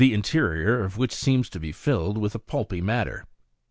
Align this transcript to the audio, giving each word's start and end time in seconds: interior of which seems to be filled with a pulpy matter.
interior 0.15 0.83
of 0.83 0.97
which 0.97 1.13
seems 1.13 1.47
to 1.47 1.59
be 1.59 1.71
filled 1.71 2.17
with 2.17 2.33
a 2.33 2.39
pulpy 2.39 2.81
matter. 2.81 3.23